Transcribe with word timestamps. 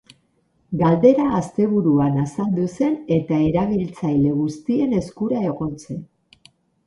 Galdera 0.77 1.25
asteburuan 1.39 2.15
azaldu 2.21 2.63
zen 2.79 2.95
eta 3.17 3.39
erabiltzaile 3.49 4.33
guztien 4.41 4.97
eskura 5.03 5.45
egon 5.51 5.77
zen. 5.85 6.01